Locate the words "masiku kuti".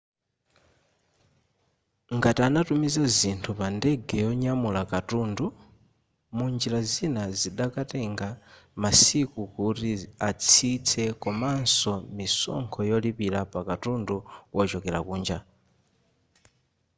8.83-9.91